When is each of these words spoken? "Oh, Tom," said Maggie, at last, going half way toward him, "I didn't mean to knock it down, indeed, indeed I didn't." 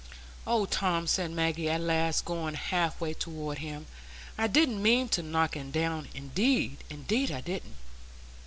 "Oh, 0.47 0.65
Tom," 0.65 1.05
said 1.05 1.29
Maggie, 1.29 1.69
at 1.69 1.79
last, 1.79 2.25
going 2.25 2.55
half 2.55 2.99
way 2.99 3.13
toward 3.13 3.59
him, 3.59 3.85
"I 4.35 4.47
didn't 4.47 4.81
mean 4.81 5.09
to 5.09 5.21
knock 5.21 5.55
it 5.55 5.71
down, 5.71 6.07
indeed, 6.15 6.77
indeed 6.89 7.29
I 7.31 7.41
didn't." 7.41 7.75